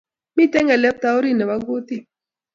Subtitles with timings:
[0.35, 2.03] Mitei ngelyepta orit nebo kutit